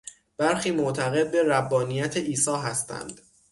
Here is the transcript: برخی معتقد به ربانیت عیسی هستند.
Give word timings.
برخی 0.37 0.71
معتقد 0.71 1.31
به 1.31 1.43
ربانیت 1.43 2.17
عیسی 2.17 2.55
هستند. 2.55 3.21